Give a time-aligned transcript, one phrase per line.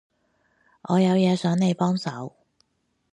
[0.89, 2.35] 我有嘢想你幫手